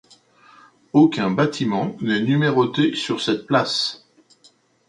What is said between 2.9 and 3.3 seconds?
sur